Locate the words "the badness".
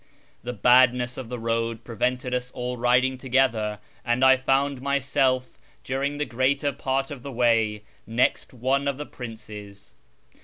0.41-1.15